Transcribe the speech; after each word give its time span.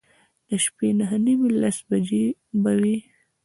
د 0.47 0.49
شپې 0.63 0.89
نهه 0.99 1.17
نیمې، 1.25 1.49
لس 1.61 1.77
بجې 1.89 2.23
به 2.61 2.71
وې. 2.81 2.97